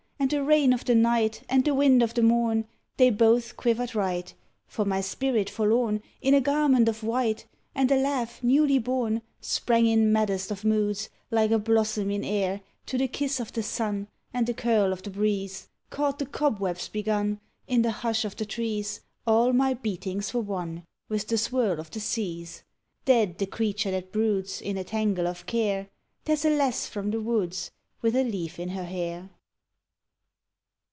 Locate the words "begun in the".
16.87-17.89